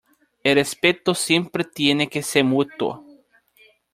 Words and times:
El 0.43 0.55
respeto 0.55 1.13
siempre 1.13 1.63
tiene 1.63 2.09
que 2.09 2.23
ser 2.23 2.43
mutuo. 2.43 3.05